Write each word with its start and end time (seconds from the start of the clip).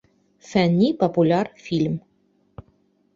Фәнни-популяр 0.51 1.51
фильм 1.65 1.99